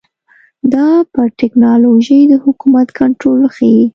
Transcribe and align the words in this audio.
دا 0.73 0.87
پر 1.13 1.27
ټکنالوژۍ 1.39 2.21
د 2.27 2.33
حکومت 2.45 2.87
کنټرول 2.99 3.41
ښيي. 3.55 3.85